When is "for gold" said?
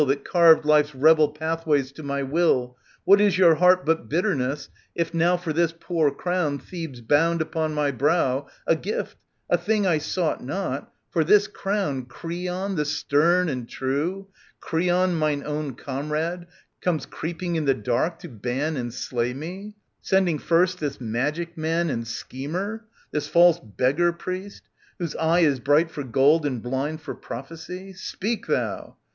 25.91-26.43